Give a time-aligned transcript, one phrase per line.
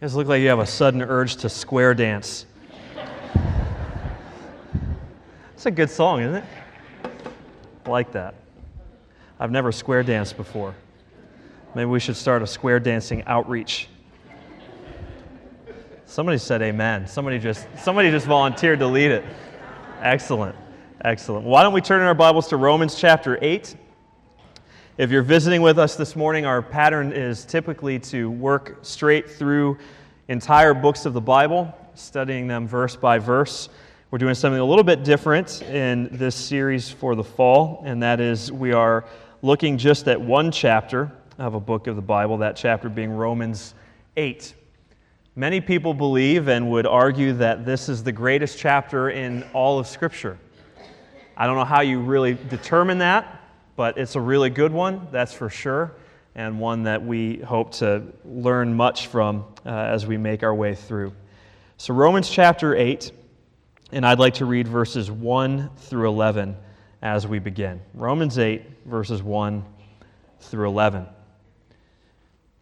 [0.00, 2.46] guys look like you have a sudden urge to square dance.
[5.52, 6.44] It's a good song, isn't it?
[7.84, 8.34] I like that.
[9.38, 10.74] I've never square danced before.
[11.74, 13.88] Maybe we should start a square dancing outreach.
[16.06, 17.06] Somebody said amen.
[17.06, 19.24] Somebody just, somebody just volunteered to lead it.
[20.00, 20.56] Excellent.
[21.04, 21.44] Excellent.
[21.44, 23.76] Why don't we turn in our Bibles to Romans chapter 8?
[25.00, 29.78] If you're visiting with us this morning, our pattern is typically to work straight through
[30.28, 33.70] entire books of the Bible, studying them verse by verse.
[34.10, 38.20] We're doing something a little bit different in this series for the fall, and that
[38.20, 39.06] is we are
[39.40, 43.72] looking just at one chapter of a book of the Bible, that chapter being Romans
[44.18, 44.52] 8.
[45.34, 49.86] Many people believe and would argue that this is the greatest chapter in all of
[49.86, 50.36] Scripture.
[51.38, 53.39] I don't know how you really determine that,
[53.80, 55.90] but it's a really good one, that's for sure,
[56.34, 60.74] and one that we hope to learn much from uh, as we make our way
[60.74, 61.14] through.
[61.78, 63.10] So, Romans chapter 8
[63.90, 66.58] and I'd like to read verses 1 through 11
[67.00, 67.80] as we begin.
[67.94, 69.64] Romans 8, verses 1
[70.40, 71.06] through 11.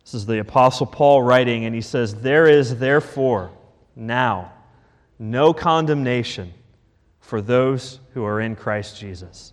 [0.04, 3.50] This is the Apostle Paul writing, and he says, There is therefore
[3.96, 4.52] now
[5.18, 6.54] no condemnation
[7.18, 9.52] for those who are in Christ Jesus.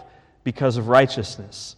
[0.43, 1.75] because of righteousness.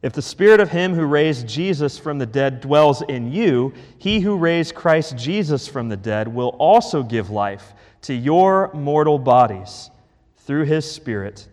[0.00, 4.20] If the spirit of him who raised Jesus from the dead dwells in you, he
[4.20, 7.72] who raised Christ Jesus from the dead will also give life
[8.02, 9.90] to your mortal bodies
[10.38, 11.48] through his spirit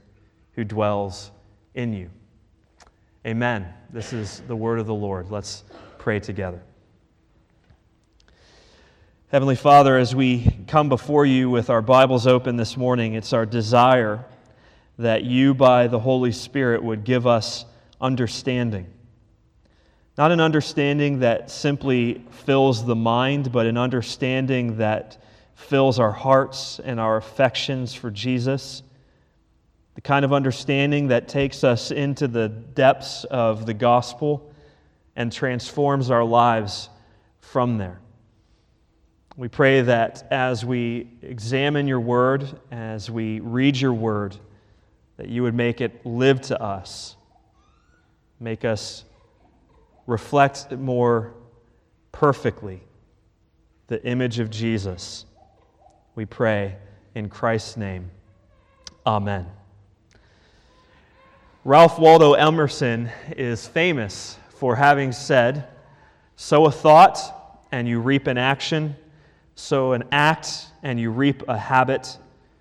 [0.54, 1.32] who dwells
[1.74, 2.10] in you.
[3.26, 3.68] Amen.
[3.90, 5.32] This is the word of the Lord.
[5.32, 5.64] Let's
[5.98, 6.62] pray together.
[9.30, 13.46] Heavenly Father, as we come before you with our Bibles open this morning, it's our
[13.48, 14.24] desire
[14.98, 17.66] that you, by the Holy Spirit, would give us
[18.00, 18.88] understanding.
[20.18, 25.18] Not an understanding that simply fills the mind, but an understanding that
[25.56, 28.82] fills our hearts and our affections for Jesus.
[29.96, 34.54] The kind of understanding that takes us into the depths of the gospel
[35.16, 36.90] and transforms our lives
[37.40, 38.00] from there.
[39.38, 44.36] We pray that as we examine your word, as we read your word,
[45.18, 47.16] that you would make it live to us
[48.40, 49.06] Make us
[50.08, 51.34] reflect more
[52.12, 52.82] perfectly
[53.88, 55.26] the image of Jesus.
[56.16, 56.76] We pray
[57.14, 58.12] in Christ's name.
[59.06, 59.48] Amen.
[61.64, 65.68] Ralph Waldo Emerson is famous for having said,
[66.36, 68.96] Sow a thought and you reap an action,
[69.56, 72.18] sow an act and you reap a habit,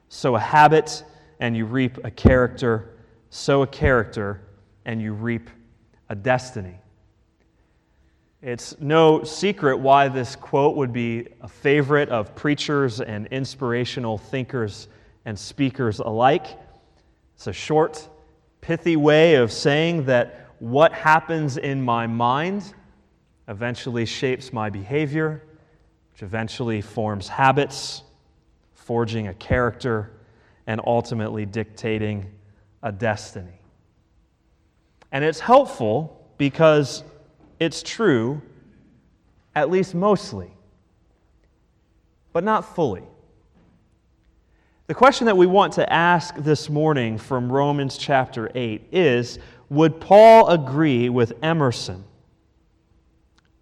[0.08, 1.04] sow a habit
[1.44, 2.94] and you reap a character,
[3.28, 4.40] sow a character
[4.86, 5.50] and you reap
[6.08, 6.74] a destiny.
[8.40, 14.88] It's no secret why this quote would be a favorite of preachers and inspirational thinkers
[15.26, 16.46] and speakers alike.
[17.34, 18.08] It's a short,
[18.62, 22.72] pithy way of saying that what happens in my mind
[23.48, 25.42] eventually shapes my behavior,
[26.10, 28.02] which eventually forms habits,
[28.72, 30.13] forging a character,
[30.66, 32.30] and ultimately dictating
[32.82, 33.60] a destiny.
[35.12, 37.04] And it's helpful because
[37.60, 38.42] it's true
[39.54, 40.50] at least mostly,
[42.32, 43.04] but not fully.
[44.86, 49.38] The question that we want to ask this morning from Romans chapter 8 is
[49.70, 52.04] Would Paul agree with Emerson?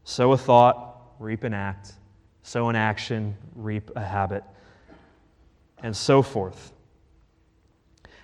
[0.05, 1.93] Sow a thought, reap an act,
[2.43, 4.43] sow an action, reap a habit,
[5.83, 6.73] and so forth.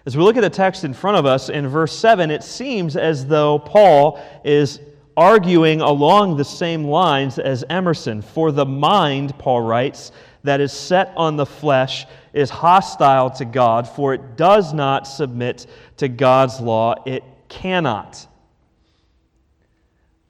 [0.08, 2.96] As we look at the text in front of us in verse 7, it seems
[2.96, 4.80] as though Paul is
[5.18, 8.22] arguing along the same lines as Emerson.
[8.22, 10.10] For the mind, Paul writes,
[10.44, 15.66] that is set on the flesh is hostile to God, for it does not submit
[15.98, 16.94] to God's law.
[17.04, 18.26] It cannot.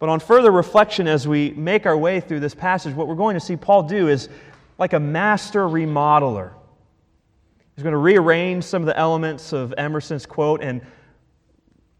[0.00, 3.34] But on further reflection, as we make our way through this passage, what we're going
[3.34, 4.28] to see Paul do is
[4.76, 6.50] like a master remodeler.
[7.78, 10.80] He's going to rearrange some of the elements of Emerson's quote and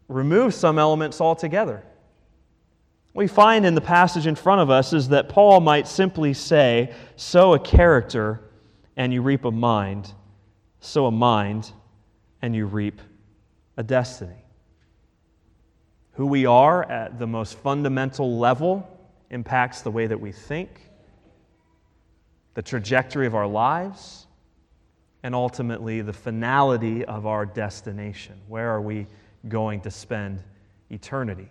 [0.09, 1.85] remove some elements altogether.
[3.13, 6.33] What we find in the passage in front of us is that Paul might simply
[6.33, 8.41] say, Sow a character
[8.97, 10.13] and you reap a mind,
[10.81, 11.71] sow a mind
[12.41, 12.99] and you reap
[13.77, 14.43] a destiny.
[16.15, 18.85] Who we are at the most fundamental level
[19.29, 20.89] impacts the way that we think,
[22.53, 24.25] the trajectory of our lives,
[25.23, 28.35] and ultimately the finality of our destination.
[28.47, 29.07] Where are we
[29.47, 30.41] going to spend
[30.89, 31.49] eternity?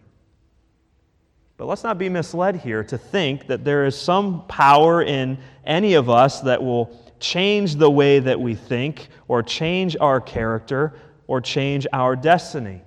[1.57, 5.95] But let's not be misled here to think that there is some power in any
[5.95, 10.95] of us that will change the way that we think, or change our character,
[11.27, 12.81] or change our destiny.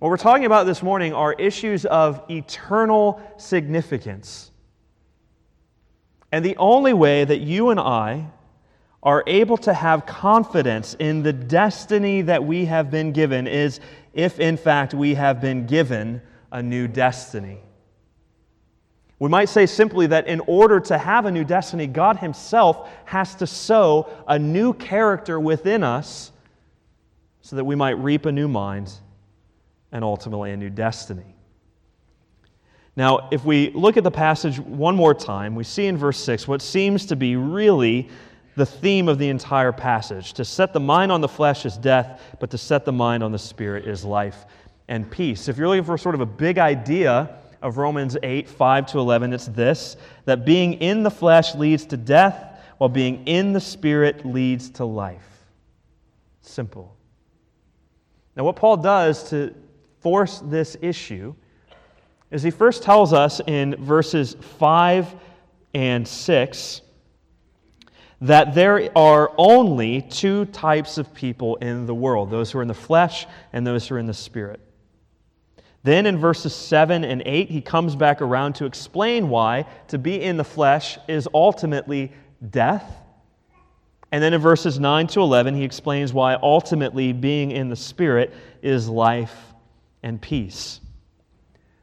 [0.00, 4.50] What we're talking about this morning are issues of eternal significance.
[6.32, 8.26] And the only way that you and I
[9.02, 13.80] are able to have confidence in the destiny that we have been given is
[14.12, 17.58] if, in fact, we have been given a new destiny.
[19.20, 23.34] We might say simply that in order to have a new destiny, God Himself has
[23.36, 26.32] to sow a new character within us
[27.40, 28.92] so that we might reap a new mind
[29.90, 31.34] and ultimately a new destiny.
[32.94, 36.48] Now, if we look at the passage one more time, we see in verse 6
[36.48, 38.08] what seems to be really
[38.58, 40.34] the theme of the entire passage.
[40.34, 43.32] To set the mind on the flesh is death, but to set the mind on
[43.32, 44.44] the spirit is life
[44.88, 45.48] and peace.
[45.48, 49.32] If you're looking for sort of a big idea of Romans 8, 5 to 11,
[49.32, 54.26] it's this that being in the flesh leads to death, while being in the spirit
[54.26, 55.46] leads to life.
[56.40, 56.96] Simple.
[58.36, 59.54] Now, what Paul does to
[60.00, 61.34] force this issue
[62.30, 65.14] is he first tells us in verses 5
[65.74, 66.82] and 6
[68.20, 72.68] that there are only two types of people in the world those who are in
[72.68, 74.60] the flesh and those who are in the spirit.
[75.84, 80.20] Then in verses 7 and 8, he comes back around to explain why to be
[80.20, 82.12] in the flesh is ultimately
[82.50, 82.84] death.
[84.10, 88.34] And then in verses 9 to 11, he explains why ultimately being in the spirit
[88.62, 89.36] is life
[90.02, 90.80] and peace.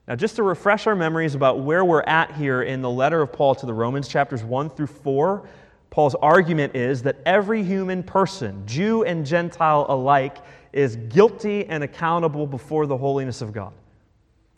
[0.08, 3.32] Now, just to refresh our memories about where we're at here in the letter of
[3.32, 5.48] Paul to the Romans, chapters 1 through 4,
[5.90, 10.38] Paul's argument is that every human person, Jew and Gentile alike,
[10.74, 13.74] is guilty and accountable before the holiness of God.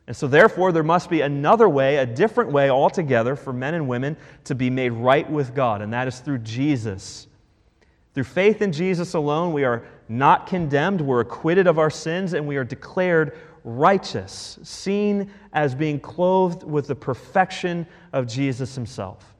[0.07, 3.87] And so, therefore, there must be another way, a different way altogether for men and
[3.87, 4.15] women
[4.45, 7.27] to be made right with God, and that is through Jesus.
[8.13, 12.47] Through faith in Jesus alone, we are not condemned, we're acquitted of our sins, and
[12.47, 19.35] we are declared righteous, seen as being clothed with the perfection of Jesus himself.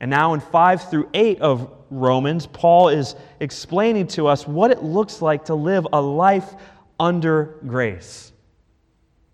[0.00, 4.82] And now in 5 through 8 of Romans, Paul is explaining to us what it
[4.82, 6.54] looks like to live a life
[6.98, 8.32] under grace.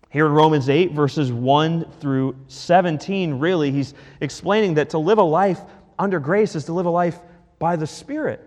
[0.09, 5.23] Here in Romans 8, verses 1 through 17, really, he's explaining that to live a
[5.23, 5.59] life
[5.99, 7.19] under grace is to live a life
[7.59, 8.43] by the Spirit.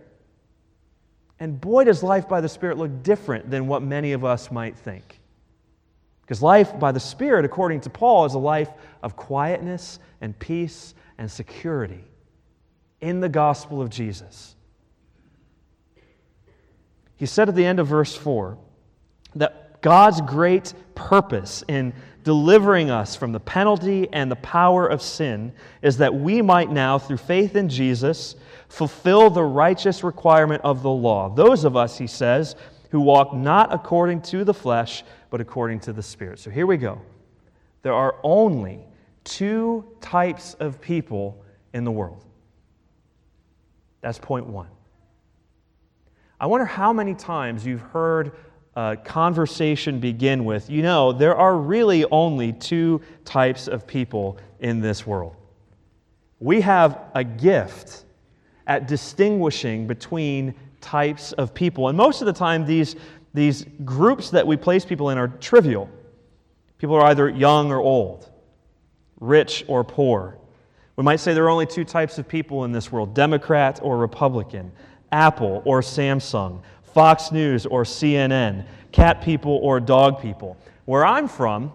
[1.39, 4.77] And boy, does life by the Spirit look different than what many of us might
[4.77, 5.21] think.
[6.23, 8.71] Because life by the Spirit, according to Paul, is a life
[9.03, 12.05] of quietness and peace and security
[13.01, 14.55] in the gospel of Jesus.
[17.17, 18.57] He said at the end of verse 4
[19.37, 21.93] that God's great purpose in
[22.25, 25.53] delivering us from the penalty and the power of sin
[25.83, 28.37] is that we might now, through faith in Jesus,
[28.69, 31.29] fulfill the righteous requirement of the law.
[31.29, 32.57] Those of us, he says,
[32.91, 36.39] who walk not according to the flesh, but according to the Spirit.
[36.39, 37.01] So here we go.
[37.83, 38.81] There are only
[39.25, 41.43] two types of people
[41.73, 42.25] in the world.
[44.01, 44.69] That's point one.
[46.39, 48.33] I wonder how many times you've heard
[48.75, 54.81] uh, conversation begin with, you know, there are really only two types of people in
[54.81, 55.37] this world.
[56.39, 58.05] We have a gift
[58.67, 61.89] at distinguishing between types of people.
[61.89, 62.97] And most of the time, these,
[63.35, 65.91] these groups that we place people in are trivial.
[66.79, 68.31] People are either young or old,
[69.19, 70.39] rich or poor.
[71.01, 73.97] We might say there are only two types of people in this world Democrat or
[73.97, 74.71] Republican,
[75.11, 76.61] Apple or Samsung,
[76.93, 80.59] Fox News or CNN, cat people or dog people.
[80.85, 81.73] Where I'm from,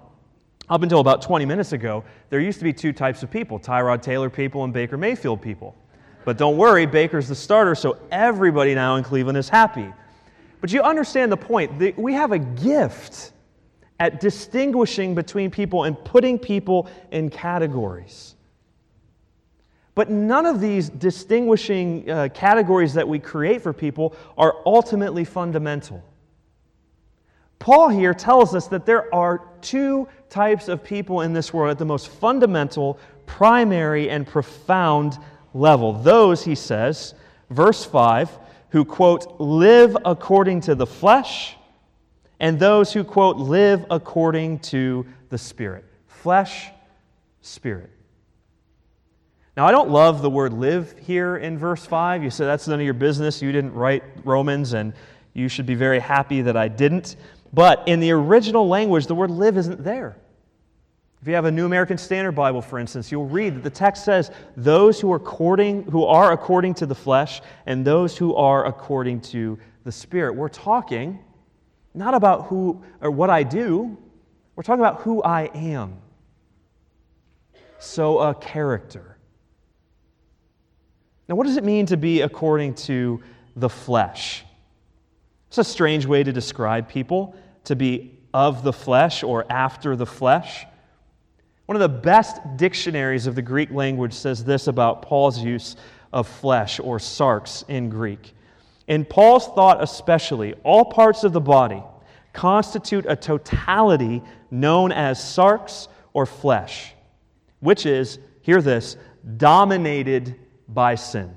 [0.69, 4.03] up until about 20 minutes ago, there used to be two types of people Tyrod
[4.03, 5.75] Taylor people and Baker Mayfield people.
[6.23, 9.91] But don't worry, Baker's the starter, so everybody now in Cleveland is happy.
[10.61, 11.97] But you understand the point.
[11.97, 13.31] We have a gift
[13.99, 18.34] at distinguishing between people and putting people in categories.
[19.95, 26.03] But none of these distinguishing uh, categories that we create for people are ultimately fundamental.
[27.59, 31.79] Paul here tells us that there are two types of people in this world at
[31.79, 35.17] the most fundamental, primary, and profound
[35.53, 35.93] level.
[35.93, 37.15] Those, he says,
[37.49, 38.29] verse 5,
[38.69, 41.55] who, quote, live according to the flesh,
[42.41, 45.85] and those who, quote, live according to the Spirit.
[46.07, 46.69] Flesh,
[47.41, 47.94] Spirit.
[49.57, 52.23] Now, I don't love the word live here in verse 5.
[52.23, 53.41] You say that's none of your business.
[53.41, 54.93] You didn't write Romans, and
[55.33, 57.15] you should be very happy that I didn't.
[57.53, 60.17] But in the original language, the word live isn't there.
[61.21, 64.03] If you have a New American Standard Bible, for instance, you'll read that the text
[64.03, 68.65] says, those who are according, who are according to the flesh and those who are
[68.65, 70.35] according to the Spirit.
[70.35, 71.17] We're talking
[71.93, 73.97] not about who or what I do,
[74.55, 75.97] we're talking about who I am.
[77.79, 79.14] So, a character.
[81.27, 83.21] Now, what does it mean to be according to
[83.55, 84.45] the flesh?
[85.47, 90.05] It's a strange way to describe people to be of the flesh or after the
[90.05, 90.65] flesh.
[91.65, 95.75] One of the best dictionaries of the Greek language says this about Paul's use
[96.13, 98.33] of flesh or sarx in Greek.
[98.87, 101.81] In Paul's thought, especially, all parts of the body
[102.33, 106.93] constitute a totality known as sarx or flesh,
[107.61, 108.97] which is, hear this,
[109.37, 110.35] dominated
[110.67, 111.35] by sin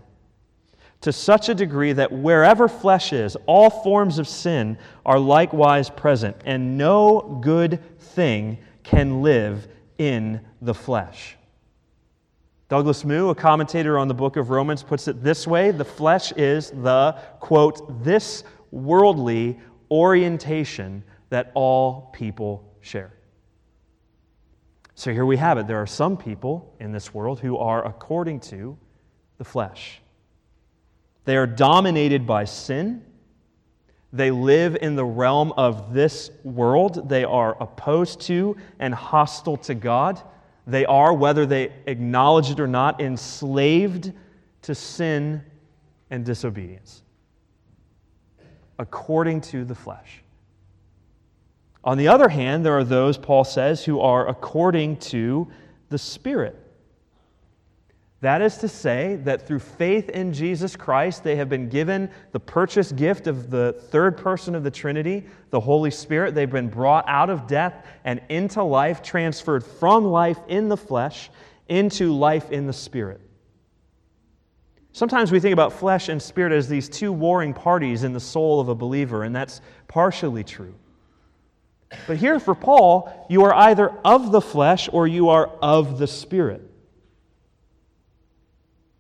[1.00, 6.36] to such a degree that wherever flesh is, all forms of sin are likewise present,
[6.44, 9.68] and no good thing can live
[9.98, 11.36] in the flesh.
[12.68, 16.32] Douglas Moo, a commentator on the book of Romans, puts it this way the flesh
[16.32, 19.58] is the, quote, this worldly
[19.90, 23.14] orientation that all people share.
[24.94, 25.68] So here we have it.
[25.68, 28.76] There are some people in this world who are according to
[29.38, 30.00] the flesh.
[31.24, 33.04] They are dominated by sin.
[34.12, 37.08] They live in the realm of this world.
[37.08, 40.20] They are opposed to and hostile to God.
[40.66, 44.12] They are, whether they acknowledge it or not, enslaved
[44.62, 45.42] to sin
[46.10, 47.02] and disobedience,
[48.78, 50.22] according to the flesh.
[51.84, 55.48] On the other hand, there are those, Paul says, who are according to
[55.90, 56.56] the Spirit.
[58.20, 62.40] That is to say, that through faith in Jesus Christ, they have been given the
[62.40, 66.34] purchase gift of the third person of the Trinity, the Holy Spirit.
[66.34, 71.30] They've been brought out of death and into life, transferred from life in the flesh
[71.68, 73.20] into life in the Spirit.
[74.92, 78.58] Sometimes we think about flesh and spirit as these two warring parties in the soul
[78.58, 80.74] of a believer, and that's partially true.
[82.06, 86.06] But here for Paul, you are either of the flesh or you are of the
[86.06, 86.62] Spirit.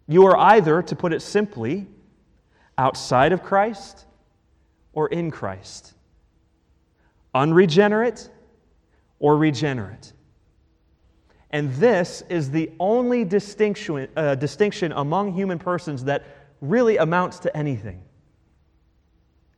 [0.08, 1.86] You are either, to put it simply,
[2.78, 4.06] outside of Christ
[4.94, 5.92] or in Christ,
[7.34, 8.30] unregenerate
[9.18, 10.12] or regenerate.
[11.50, 16.24] And this is the only distinction, uh, distinction among human persons that
[16.60, 18.02] really amounts to anything.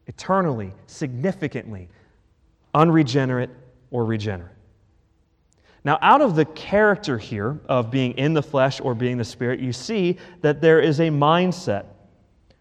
[0.07, 1.89] Eternally, significantly,
[2.75, 3.51] unregenerate
[3.91, 4.53] or regenerate.
[5.85, 9.61] Now, out of the character here of being in the flesh or being the spirit,
[9.61, 11.87] you see that there is a mindset.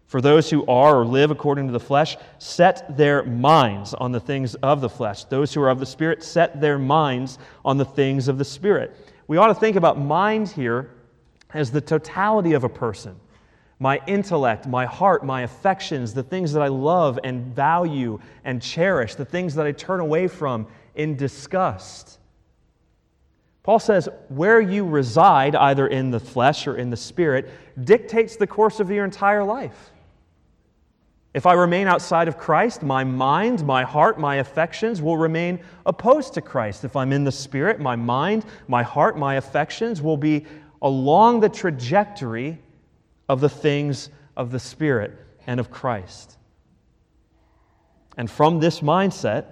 [0.06, 4.20] For those who are or live according to the flesh, set their minds on the
[4.20, 5.24] things of the flesh.
[5.24, 8.96] Those who are of the spirit set their minds on the things of the spirit.
[9.28, 10.90] We ought to think about mind here
[11.52, 13.20] as the totality of a person
[13.82, 19.14] my intellect, my heart, my affections, the things that I love and value and cherish,
[19.14, 22.18] the things that I turn away from in disgust.
[23.62, 27.50] Paul says, where you reside, either in the flesh or in the spirit,
[27.84, 29.90] dictates the course of your entire life.
[31.32, 36.34] If I remain outside of Christ, my mind, my heart, my affections will remain opposed
[36.34, 36.84] to Christ.
[36.84, 40.46] If I'm in the Spirit, my mind, my heart, my affections will be
[40.82, 42.58] along the trajectory
[43.28, 45.12] of the things of the Spirit
[45.46, 46.36] and of Christ.
[48.16, 49.44] And from this mindset,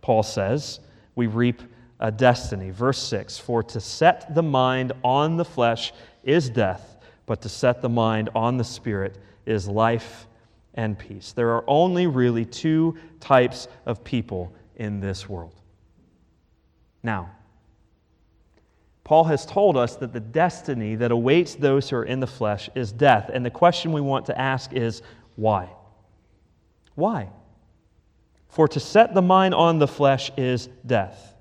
[0.00, 0.80] Paul says,
[1.16, 1.60] we reap
[2.00, 2.70] a destiny.
[2.70, 7.82] Verse 6 For to set the mind on the flesh is death, but to set
[7.82, 10.26] the mind on the Spirit is life
[10.74, 11.32] and peace.
[11.32, 15.54] There are only really two types of people in this world.
[17.02, 17.30] Now,
[19.04, 22.68] Paul has told us that the destiny that awaits those who are in the flesh
[22.74, 23.30] is death.
[23.32, 25.00] And the question we want to ask is
[25.36, 25.68] why?
[26.96, 27.28] Why?
[28.48, 31.35] For to set the mind on the flesh is death.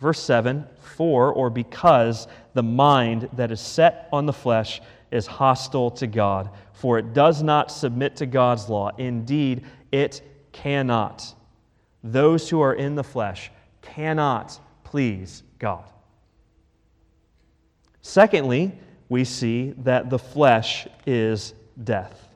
[0.00, 5.90] Verse 7 For or because the mind that is set on the flesh is hostile
[5.92, 8.90] to God, for it does not submit to God's law.
[8.98, 11.34] Indeed, it cannot.
[12.04, 13.50] Those who are in the flesh
[13.82, 15.90] cannot please God.
[18.02, 18.72] Secondly,
[19.08, 22.28] we see that the flesh is death.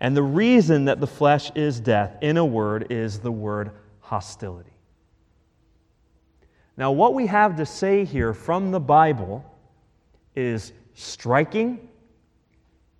[0.00, 4.77] And the reason that the flesh is death, in a word, is the word hostility.
[6.78, 9.44] Now, what we have to say here from the Bible
[10.36, 11.88] is striking,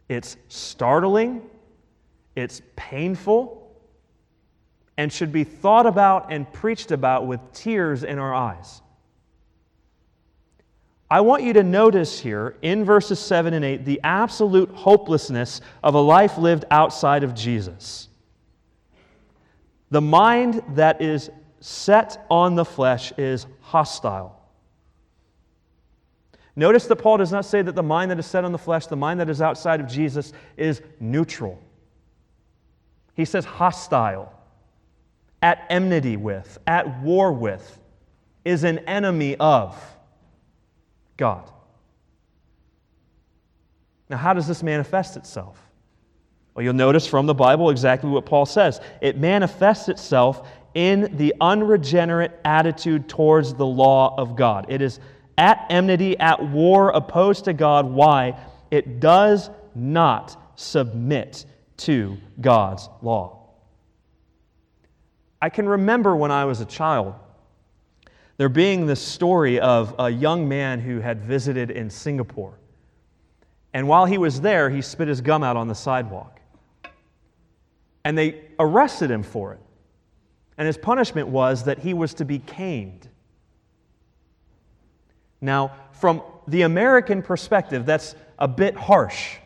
[0.08, 1.48] it's startling,
[2.34, 3.72] it's painful,
[4.96, 8.82] and should be thought about and preached about with tears in our eyes.
[11.08, 15.94] I want you to notice here in verses 7 and 8 the absolute hopelessness of
[15.94, 18.08] a life lived outside of Jesus.
[19.90, 21.30] The mind that is
[21.60, 24.34] set on the flesh is hostile.
[26.56, 28.86] Notice that Paul does not say that the mind that is set on the flesh,
[28.86, 31.62] the mind that is outside of Jesus, is neutral.
[33.14, 34.32] He says hostile,
[35.40, 37.80] at enmity with, at war with,
[38.44, 39.80] is an enemy of
[41.16, 41.48] God.
[44.08, 45.60] Now, how does this manifest itself?
[46.54, 48.80] Well, you'll notice from the Bible exactly what Paul says.
[49.00, 54.66] It manifests itself in the unregenerate attitude towards the law of God.
[54.68, 55.00] It is
[55.36, 57.86] at enmity, at war, opposed to God.
[57.86, 58.38] Why?
[58.70, 61.46] It does not submit
[61.78, 63.46] to God's law.
[65.40, 67.14] I can remember when I was a child
[68.38, 72.56] there being this story of a young man who had visited in Singapore.
[73.74, 76.40] And while he was there, he spit his gum out on the sidewalk.
[78.04, 79.60] And they arrested him for it.
[80.58, 83.08] And his punishment was that he was to be caned.
[85.40, 89.36] Now, from the American perspective, that's a bit harsh.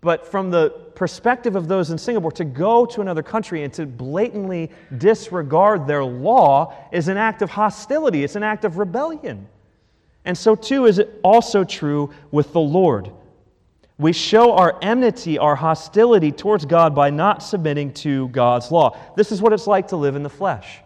[0.00, 3.86] But from the perspective of those in Singapore, to go to another country and to
[3.86, 9.48] blatantly disregard their law is an act of hostility, it's an act of rebellion.
[10.24, 13.10] And so, too, is it also true with the Lord.
[14.04, 18.98] We show our enmity, our hostility towards God by not submitting to God's law.
[19.16, 20.80] This is what it's like to live in the flesh.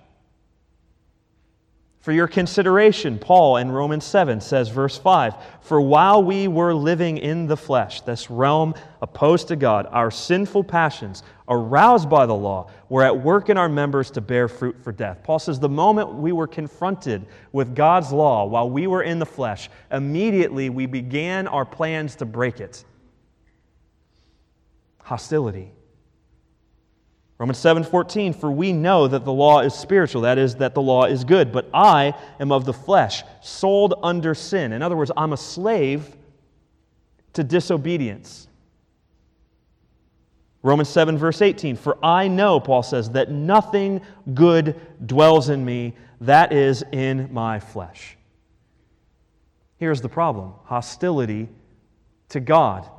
[1.99, 7.19] For your consideration, Paul in Romans 7 says, verse 5 For while we were living
[7.19, 12.71] in the flesh, this realm opposed to God, our sinful passions, aroused by the law,
[12.89, 15.25] were at work in our members to bear fruit for death.
[15.25, 19.27] Paul says, The moment we were confronted with God's law while we were in the
[19.27, 22.85] flesh, immediately we began our plans to break it.
[25.09, 25.73] Hostility.
[27.39, 31.05] Romans 7:14 for we know that the law is spiritual that is that the law
[31.07, 34.71] is good but I am of the flesh sold under sin.
[34.71, 36.15] In other words I'm a slave
[37.33, 38.49] to disobedience.
[40.63, 44.03] Romans 7 verse 18 for I know Paul says that nothing
[44.35, 48.19] good dwells in me that is in my flesh.
[49.79, 51.49] Here's the problem hostility
[52.29, 52.91] to God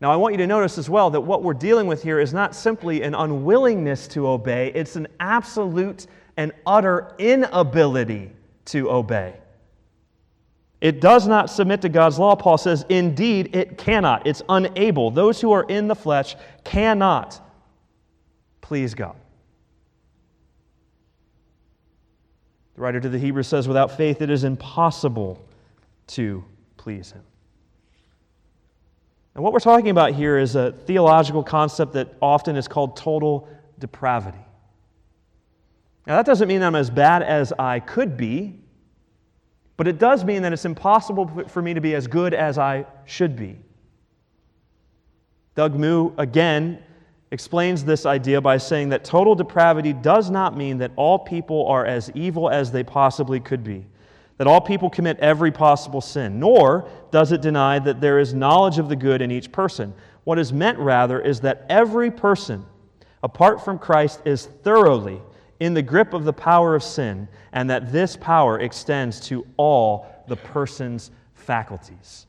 [0.00, 2.34] now, I want you to notice as well that what we're dealing with here is
[2.34, 6.06] not simply an unwillingness to obey, it's an absolute
[6.36, 8.30] and utter inability
[8.66, 9.34] to obey.
[10.82, 12.84] It does not submit to God's law, Paul says.
[12.90, 14.26] Indeed, it cannot.
[14.26, 15.10] It's unable.
[15.10, 17.40] Those who are in the flesh cannot
[18.60, 19.16] please God.
[22.74, 25.42] The writer to the Hebrews says, without faith, it is impossible
[26.08, 26.44] to
[26.76, 27.22] please Him.
[29.36, 33.46] And what we're talking about here is a theological concept that often is called total
[33.78, 34.38] depravity.
[36.06, 38.58] Now, that doesn't mean I'm as bad as I could be,
[39.76, 42.86] but it does mean that it's impossible for me to be as good as I
[43.04, 43.58] should be.
[45.54, 46.82] Doug Moo again
[47.30, 51.84] explains this idea by saying that total depravity does not mean that all people are
[51.84, 53.84] as evil as they possibly could be,
[54.38, 58.78] that all people commit every possible sin, nor does it deny that there is knowledge
[58.78, 59.94] of the good in each person.
[60.24, 62.66] What is meant, rather, is that every person,
[63.22, 65.22] apart from Christ, is thoroughly
[65.60, 70.06] in the grip of the power of sin, and that this power extends to all
[70.28, 72.26] the person's faculties.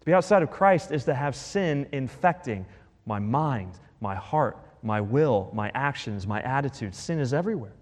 [0.00, 2.64] To be outside of Christ is to have sin infecting
[3.04, 6.96] my mind, my heart, my will, my actions, my attitudes.
[6.96, 7.72] Sin is everywhere.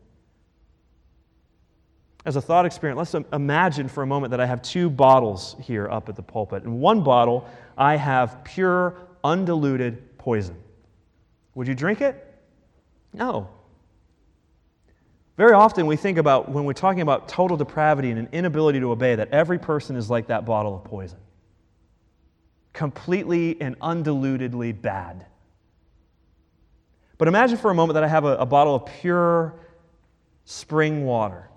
[2.29, 5.89] As a thought experiment, let's imagine for a moment that I have two bottles here
[5.89, 6.63] up at the pulpit.
[6.63, 10.55] In one bottle, I have pure, undiluted poison.
[11.55, 12.23] Would you drink it?
[13.15, 13.49] No.
[15.39, 18.91] Very often we think about, when we're talking about total depravity and an inability to
[18.91, 21.19] obey, that every person is like that bottle of poison
[22.75, 25.25] completely and undilutedly bad.
[27.17, 29.55] But imagine for a moment that I have a, a bottle of pure
[30.45, 31.49] spring water.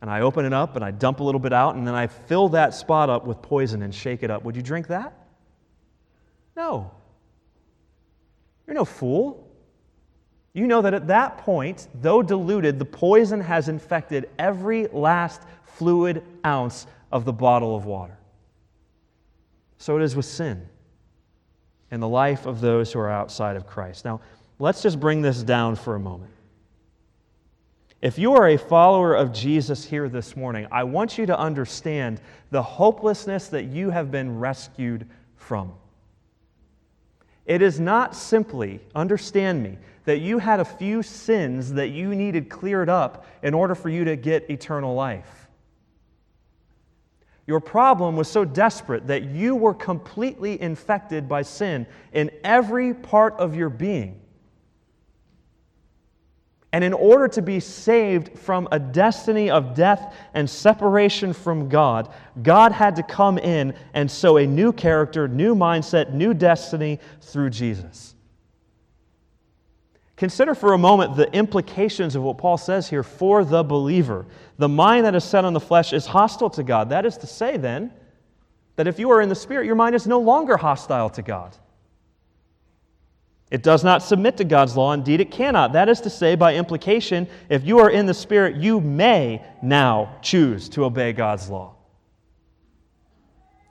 [0.00, 2.06] And I open it up and I dump a little bit out, and then I
[2.06, 4.44] fill that spot up with poison and shake it up.
[4.44, 5.12] Would you drink that?
[6.56, 6.90] No.
[8.66, 9.48] You're no fool.
[10.52, 16.22] You know that at that point, though diluted, the poison has infected every last fluid
[16.44, 18.18] ounce of the bottle of water.
[19.78, 20.68] So it is with sin
[21.90, 24.04] in the life of those who are outside of Christ.
[24.04, 24.20] Now,
[24.58, 26.30] let's just bring this down for a moment.
[28.00, 32.20] If you are a follower of Jesus here this morning, I want you to understand
[32.50, 35.72] the hopelessness that you have been rescued from.
[37.44, 42.48] It is not simply, understand me, that you had a few sins that you needed
[42.48, 45.48] cleared up in order for you to get eternal life.
[47.48, 53.34] Your problem was so desperate that you were completely infected by sin in every part
[53.40, 54.20] of your being.
[56.72, 62.12] And in order to be saved from a destiny of death and separation from God,
[62.42, 67.50] God had to come in and sow a new character, new mindset, new destiny through
[67.50, 68.14] Jesus.
[70.16, 74.26] Consider for a moment the implications of what Paul says here for the believer.
[74.58, 76.90] The mind that is set on the flesh is hostile to God.
[76.90, 77.92] That is to say, then,
[78.76, 81.56] that if you are in the Spirit, your mind is no longer hostile to God.
[83.50, 84.92] It does not submit to God's law.
[84.92, 85.72] Indeed, it cannot.
[85.72, 90.16] That is to say, by implication, if you are in the Spirit, you may now
[90.20, 91.74] choose to obey God's law.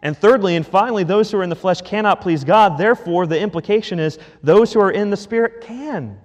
[0.01, 2.77] And thirdly and finally, those who are in the flesh cannot please God.
[2.77, 6.19] Therefore, the implication is those who are in the Spirit can.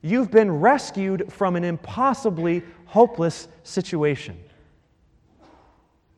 [0.00, 4.38] You've been rescued from an impossibly hopeless situation.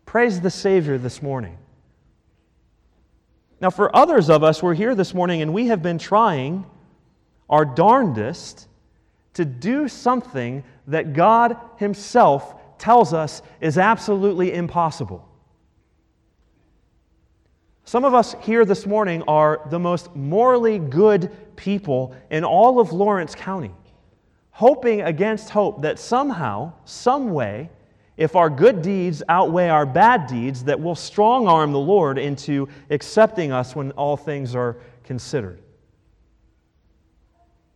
[0.06, 1.58] Praise the Savior this morning.
[3.60, 6.66] Now, for others of us, we're here this morning and we have been trying
[7.48, 8.68] our darndest
[9.34, 15.28] to do something that God Himself tells us is absolutely impossible.
[17.84, 22.92] Some of us here this morning are the most morally good people in all of
[22.92, 23.72] Lawrence County,
[24.50, 27.70] hoping against hope that somehow, some way,
[28.16, 32.68] if our good deeds outweigh our bad deeds, that we'll strong arm the Lord into
[32.90, 35.60] accepting us when all things are considered.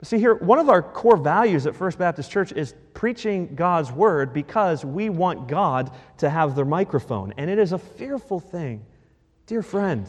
[0.02, 4.32] See, here, one of our core values at First Baptist Church is preaching God's word
[4.32, 7.34] because we want God to have the microphone.
[7.36, 8.84] And it is a fearful thing
[9.48, 10.06] Dear friend,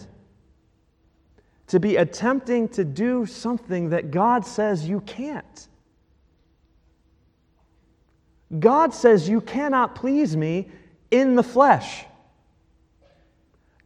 [1.67, 5.69] to be attempting to do something that God says you can't.
[8.57, 10.69] God says you cannot please me
[11.11, 12.05] in the flesh.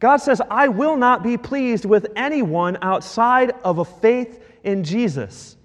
[0.00, 5.56] God says, I will not be pleased with anyone outside of a faith in Jesus.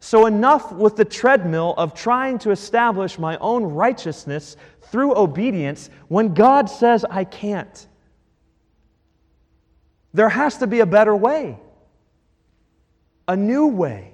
[0.00, 6.34] So, enough with the treadmill of trying to establish my own righteousness through obedience when
[6.34, 7.86] God says I can't.
[10.14, 11.58] There has to be a better way,
[13.26, 14.12] a new way,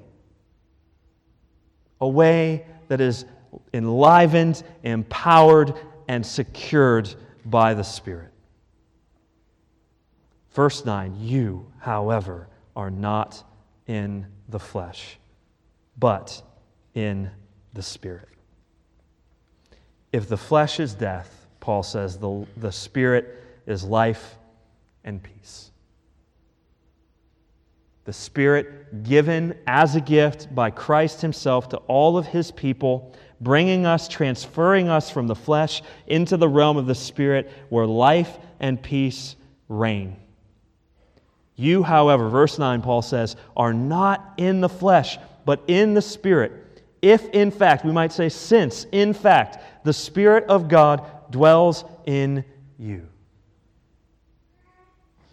[2.00, 3.24] a way that is
[3.72, 5.74] enlivened, empowered,
[6.08, 7.12] and secured
[7.44, 8.30] by the Spirit.
[10.52, 13.42] Verse 9 You, however, are not
[13.86, 15.18] in the flesh,
[15.98, 16.42] but
[16.94, 17.30] in
[17.72, 18.28] the Spirit.
[20.12, 24.36] If the flesh is death, Paul says, the, the Spirit is life
[25.04, 25.71] and peace
[28.04, 33.86] the Spirit given as a gift by Christ Himself to all of His people, bringing
[33.86, 38.82] us, transferring us from the flesh into the realm of the Spirit where life and
[38.82, 39.36] peace
[39.68, 40.16] reign.
[41.54, 46.52] You, however, verse 9, Paul says, are not in the flesh, but in the Spirit.
[47.02, 52.44] If, in fact, we might say, since, in fact, the Spirit of God dwells in
[52.78, 53.06] you.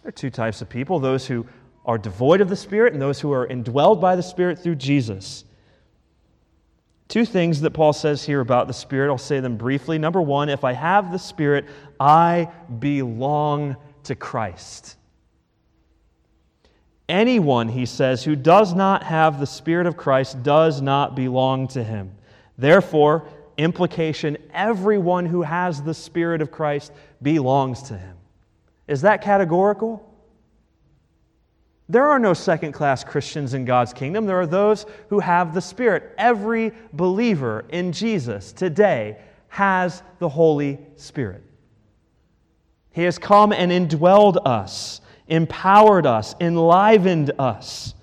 [0.02, 1.46] There are two types of people those who
[1.90, 5.44] are devoid of the Spirit and those who are indwelled by the Spirit through Jesus.
[7.08, 9.10] Two things that Paul says here about the Spirit.
[9.10, 9.98] I'll say them briefly.
[9.98, 11.64] Number one, if I have the Spirit,
[11.98, 12.48] I
[12.78, 14.98] belong to Christ.
[17.08, 21.82] Anyone, he says, who does not have the Spirit of Christ does not belong to
[21.82, 22.12] him.
[22.56, 23.26] Therefore,
[23.58, 28.16] implication everyone who has the Spirit of Christ belongs to him.
[28.86, 30.06] Is that categorical?
[31.90, 34.24] There are no second class Christians in God's kingdom.
[34.24, 36.14] There are those who have the Spirit.
[36.16, 41.42] Every believer in Jesus today has the Holy Spirit.
[42.92, 47.94] He has come and indwelled us, empowered us, enlivened us,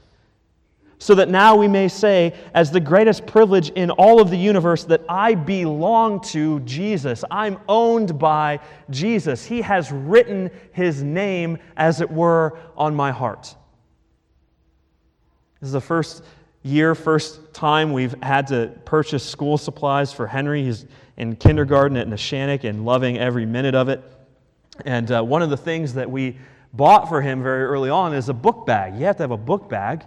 [1.00, 4.84] so that now we may say, as the greatest privilege in all of the universe,
[4.84, 7.23] that I belong to Jesus.
[7.32, 9.45] I'm owned by Jesus.
[9.45, 13.56] He has written his name, as it were, on my heart.
[15.60, 16.24] This is the first
[16.62, 20.63] year, first time we've had to purchase school supplies for Henry.
[20.63, 20.86] He's
[21.17, 24.04] in kindergarten at Neshannock and loving every minute of it.
[24.86, 26.38] And uh, one of the things that we
[26.74, 28.96] bought for him very early on is a book bag.
[29.00, 30.04] You have to have a book bag,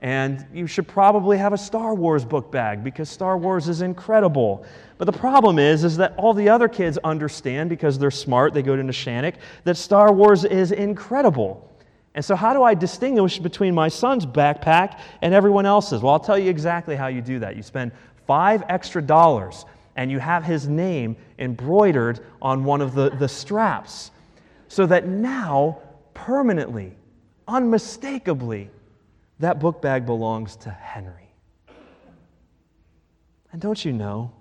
[0.00, 4.64] and you should probably have a Star Wars book bag because Star Wars is incredible.
[4.96, 8.62] But the problem is, is that all the other kids understand because they're smart, they
[8.62, 11.67] go to Neshannock, that Star Wars is incredible.
[12.14, 16.02] And so, how do I distinguish between my son's backpack and everyone else's?
[16.02, 17.56] Well, I'll tell you exactly how you do that.
[17.56, 17.92] You spend
[18.26, 19.64] five extra dollars
[19.96, 24.10] and you have his name embroidered on one of the, the straps
[24.68, 25.80] so that now,
[26.14, 26.96] permanently,
[27.48, 28.70] unmistakably,
[29.40, 31.32] that book bag belongs to Henry.
[33.52, 34.32] And don't you know?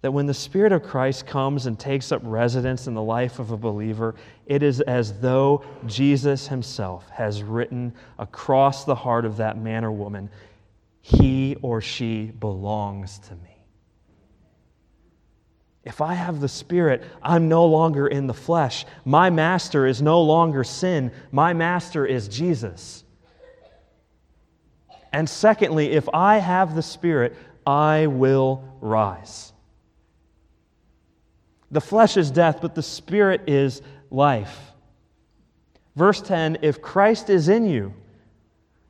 [0.00, 3.50] That when the Spirit of Christ comes and takes up residence in the life of
[3.50, 4.14] a believer,
[4.46, 9.90] it is as though Jesus himself has written across the heart of that man or
[9.90, 10.30] woman,
[11.00, 13.58] He or she belongs to me.
[15.82, 18.84] If I have the Spirit, I'm no longer in the flesh.
[19.04, 23.02] My master is no longer sin, my master is Jesus.
[25.12, 27.34] And secondly, if I have the Spirit,
[27.66, 29.52] I will rise.
[31.70, 34.72] The flesh is death, but the spirit is life.
[35.96, 37.94] Verse 10 If Christ is in you,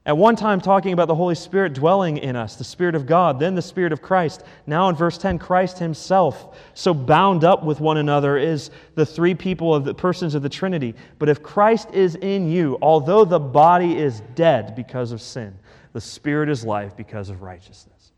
[0.08, 3.38] at one time talking about the Holy Spirit dwelling in us, the Spirit of God,
[3.38, 4.42] then the Spirit of Christ.
[4.66, 9.34] Now in verse 10, Christ Himself, so bound up with one another, is the three
[9.34, 10.94] people of the persons of the Trinity.
[11.18, 15.58] But if Christ is in you, although the body is dead because of sin,
[15.92, 18.12] the Spirit is life because of righteousness.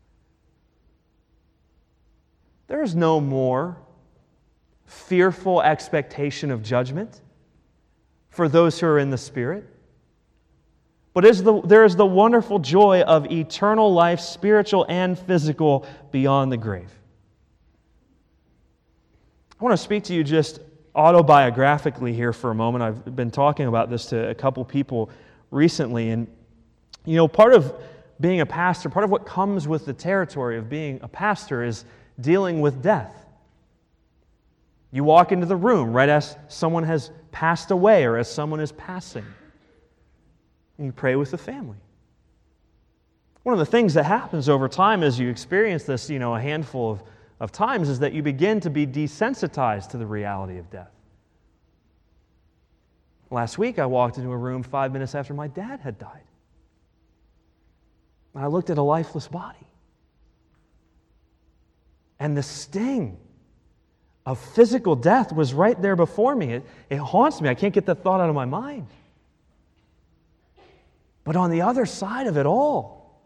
[2.67, 3.75] There is no more
[4.91, 7.21] fearful expectation of judgment
[8.29, 9.65] for those who are in the Spirit.
[11.13, 16.51] But is the, there is the wonderful joy of eternal life, spiritual and physical, beyond
[16.51, 16.91] the grave.
[19.59, 20.59] I want to speak to you just
[20.93, 22.83] autobiographically here for a moment.
[22.83, 25.09] I've been talking about this to a couple people
[25.51, 26.09] recently.
[26.09, 26.27] And,
[27.05, 27.73] you know, part of
[28.19, 31.85] being a pastor, part of what comes with the territory of being a pastor is
[32.19, 33.21] dealing with death.
[34.91, 38.73] You walk into the room right as someone has passed away or as someone is
[38.73, 39.25] passing.
[40.77, 41.77] And you pray with the family.
[43.43, 46.41] One of the things that happens over time as you experience this, you know, a
[46.41, 47.03] handful of,
[47.39, 50.91] of times is that you begin to be desensitized to the reality of death.
[53.31, 56.23] Last week, I walked into a room five minutes after my dad had died.
[58.35, 59.57] And I looked at a lifeless body.
[62.19, 63.17] And the sting
[64.25, 66.53] of physical death was right there before me.
[66.53, 67.49] It, it haunts me.
[67.49, 68.87] I can't get the thought out of my mind.
[71.23, 73.19] But on the other side of it all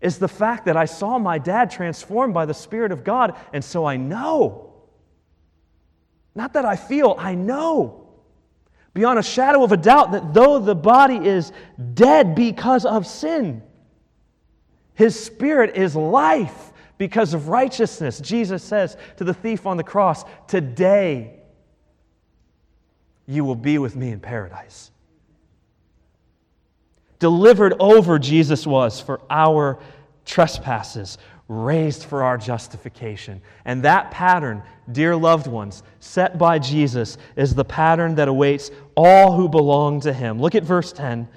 [0.00, 3.64] is the fact that I saw my dad transformed by the Spirit of God, and
[3.64, 4.72] so I know.
[6.34, 8.04] Not that I feel, I know
[8.94, 11.52] beyond a shadow of a doubt that though the body is
[11.92, 13.60] dead because of sin,
[14.94, 18.20] his spirit is life because of righteousness.
[18.20, 21.40] Jesus says to the thief on the cross, Today
[23.26, 24.90] you will be with me in paradise.
[27.18, 29.78] Delivered over, Jesus was for our
[30.24, 33.40] trespasses, raised for our justification.
[33.64, 39.32] And that pattern, dear loved ones, set by Jesus, is the pattern that awaits all
[39.36, 40.40] who belong to him.
[40.40, 41.28] Look at verse 10.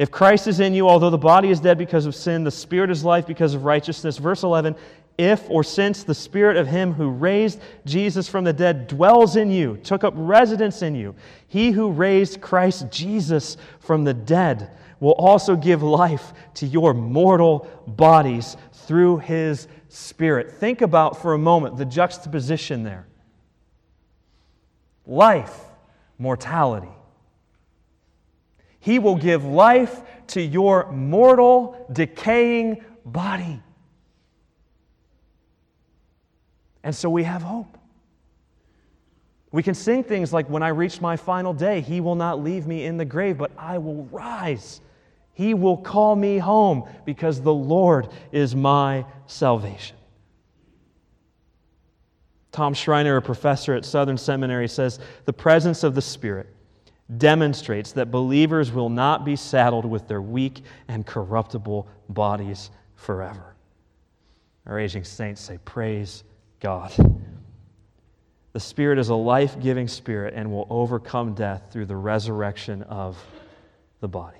[0.00, 2.90] If Christ is in you, although the body is dead because of sin, the spirit
[2.90, 4.16] is life because of righteousness.
[4.16, 4.74] Verse 11
[5.18, 9.50] If or since the spirit of him who raised Jesus from the dead dwells in
[9.50, 11.14] you, took up residence in you,
[11.48, 17.68] he who raised Christ Jesus from the dead will also give life to your mortal
[17.86, 20.50] bodies through his spirit.
[20.50, 23.06] Think about for a moment the juxtaposition there
[25.04, 25.60] life,
[26.16, 26.88] mortality.
[28.80, 33.62] He will give life to your mortal, decaying body.
[36.82, 37.76] And so we have hope.
[39.52, 42.66] We can sing things like, When I reach my final day, He will not leave
[42.66, 44.80] me in the grave, but I will rise.
[45.34, 49.96] He will call me home because the Lord is my salvation.
[52.52, 56.48] Tom Schreiner, a professor at Southern Seminary, says the presence of the Spirit
[57.18, 63.56] demonstrates that believers will not be saddled with their weak and corruptible bodies forever.
[64.66, 66.22] Our aging saints say, Praise
[66.60, 66.92] God.
[68.52, 73.16] The Spirit is a life giving Spirit and will overcome death through the resurrection of
[74.00, 74.38] the body.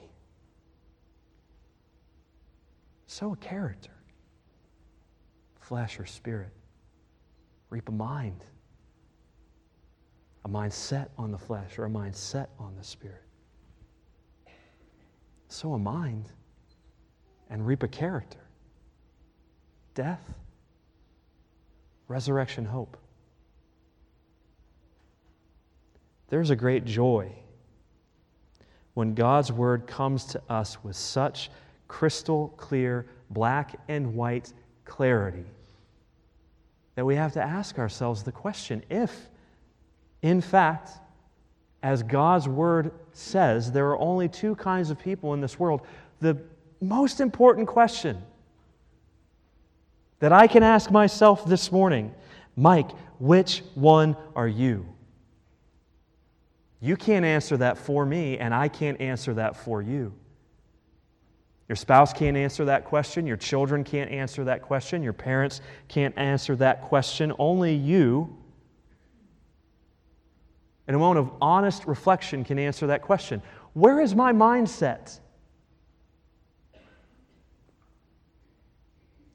[3.06, 3.90] Sow, a character,
[5.61, 6.52] flesh or spirit,
[7.68, 8.44] reap a mind
[10.44, 13.22] a mind set on the flesh or a mind set on the spirit.
[15.48, 16.26] Sow a mind
[17.50, 18.38] and reap a character.
[19.94, 20.33] Death,
[22.09, 22.96] resurrection, hope.
[26.29, 27.33] There's a great joy
[28.94, 31.50] when God's word comes to us with such
[31.88, 34.53] crystal clear, black and white
[34.85, 35.44] clarity
[36.94, 39.30] that we have to ask ourselves the question if
[40.22, 40.90] in fact,
[41.83, 45.83] as God's word says, there are only two kinds of people in this world.
[46.20, 46.37] The
[46.80, 48.22] most important question
[50.18, 52.14] that I can ask myself this morning
[52.56, 54.87] Mike, which one are you?
[56.80, 60.12] You can't answer that for me, and I can't answer that for you.
[61.68, 63.26] Your spouse can't answer that question.
[63.26, 65.02] Your children can't answer that question.
[65.02, 67.33] Your parents can't answer that question.
[67.38, 68.37] Only you
[70.90, 73.40] and a moment of honest reflection can answer that question.
[73.74, 75.20] Where is my mindset?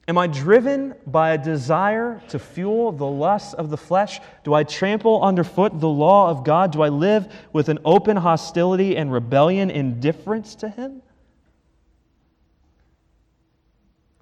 [0.06, 4.20] Am I driven by a desire to fuel the lusts of the flesh?
[4.44, 6.72] Do I trample underfoot the law of God?
[6.72, 11.00] Do I live with an open hostility and rebellion, indifference to Him?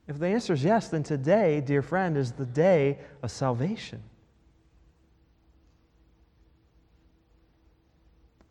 [0.07, 4.05] If the answer is yes, then today, dear friend, is the day of salvation.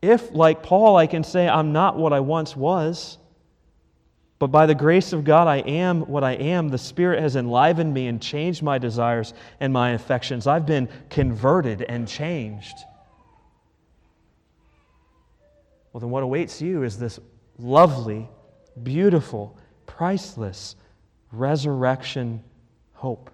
[0.03, 3.17] If, like Paul, I can say, I'm not what I once was,
[4.37, 7.93] but by the grace of God, I am what I am, the Spirit has enlivened
[7.93, 10.45] me and changed my desires and my affections.
[10.45, 12.75] I've been converted and changed.
[15.93, 17.17] Well, then what awaits you is this
[17.57, 18.27] lovely,
[18.83, 20.75] beautiful, priceless
[21.31, 22.43] resurrection
[22.91, 23.29] hope.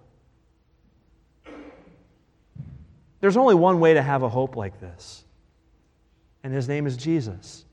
[3.21, 5.25] There's only one way to have a hope like this
[6.43, 7.65] and his name is Jesus.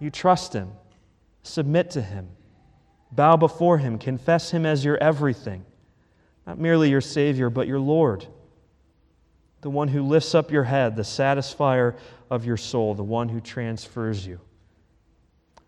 [0.00, 0.70] You trust him,
[1.42, 2.28] submit to him,
[3.10, 5.64] bow before him, confess him as your everything,
[6.46, 8.26] not merely your Savior, but your Lord,
[9.60, 11.96] the one who lifts up your head, the satisfier
[12.30, 14.40] of your soul, the one who transfers you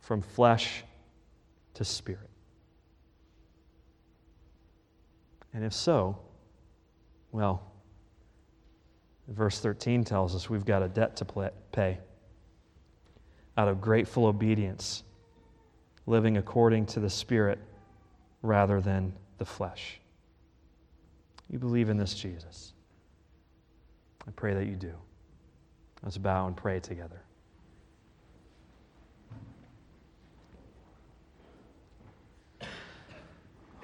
[0.00, 0.84] from flesh
[1.74, 2.30] to spirit.
[5.52, 6.18] And if so,
[7.32, 7.69] well,
[9.30, 11.24] Verse 13 tells us we've got a debt to
[11.72, 11.98] pay
[13.56, 15.04] out of grateful obedience,
[16.06, 17.60] living according to the Spirit
[18.42, 20.00] rather than the flesh.
[21.48, 22.72] You believe in this Jesus.
[24.26, 24.94] I pray that you do.
[26.02, 27.22] Let's bow and pray together.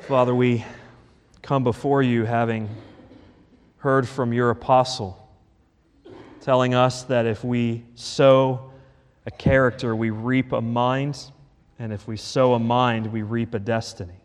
[0.00, 0.64] Father, we
[1.42, 2.68] come before you having
[3.78, 5.25] heard from your apostle
[6.46, 8.70] telling us that if we sow
[9.26, 11.32] a character, we reap a mind,
[11.80, 14.20] and if we sow a mind, we reap a destiny.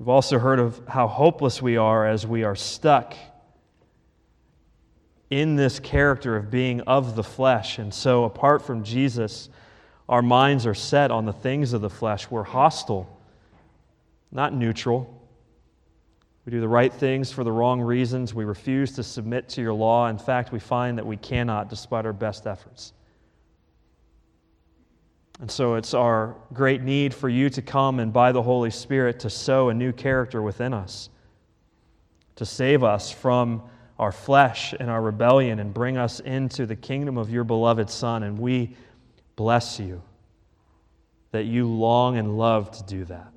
[0.00, 3.14] We've also heard of how hopeless we are as we are stuck
[5.30, 7.78] in this character of being of the flesh.
[7.78, 9.48] And so, apart from Jesus,
[10.08, 12.28] our minds are set on the things of the flesh.
[12.32, 13.08] We're hostile
[14.32, 15.15] not neutral.
[16.46, 18.32] We do the right things for the wrong reasons.
[18.32, 20.06] We refuse to submit to your law.
[20.06, 22.92] In fact, we find that we cannot despite our best efforts.
[25.40, 29.20] And so it's our great need for you to come and by the Holy Spirit
[29.20, 31.10] to sow a new character within us,
[32.36, 33.62] to save us from
[33.98, 38.22] our flesh and our rebellion and bring us into the kingdom of your beloved Son.
[38.22, 38.76] And we
[39.34, 40.00] bless you
[41.32, 43.32] that you long and love to do that.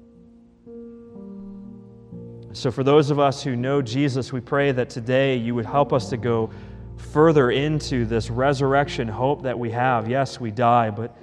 [2.51, 5.93] So, for those of us who know Jesus, we pray that today you would help
[5.93, 6.49] us to go
[6.97, 10.09] further into this resurrection hope that we have.
[10.09, 11.15] Yes, we die, but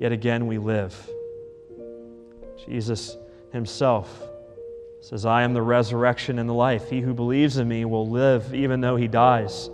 [0.00, 0.94] yet again we live.
[2.66, 3.16] Jesus
[3.52, 4.22] himself
[5.00, 6.88] says, I am the resurrection and the life.
[6.88, 9.68] He who believes in me will live even though he dies.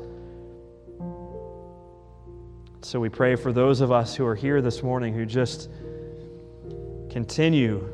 [2.82, 5.70] So we pray for those of us who are here this morning who just
[7.10, 7.88] continue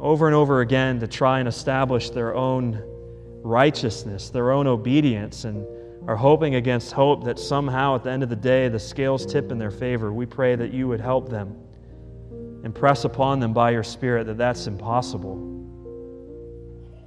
[0.00, 2.82] over and over again to try and establish their own
[3.42, 5.66] righteousness, their own obedience, and
[6.08, 9.52] are hoping against hope that somehow at the end of the day the scales tip
[9.52, 10.12] in their favor.
[10.12, 11.54] We pray that you would help them,
[12.64, 15.36] impress upon them by your Spirit that that's impossible.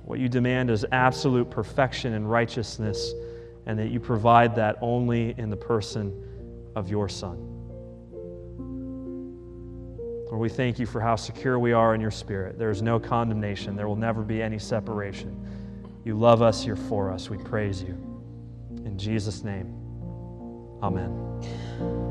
[0.06, 3.14] What you demand is absolute perfection and righteousness,
[3.66, 6.14] and that you provide that only in the person
[6.76, 7.63] of your Son.
[10.34, 12.58] Lord, we thank you for how secure we are in your spirit.
[12.58, 15.48] There is no condemnation, there will never be any separation.
[16.04, 17.30] You love us, you're for us.
[17.30, 17.96] We praise you.
[18.84, 19.76] In Jesus' name,
[20.82, 22.04] amen.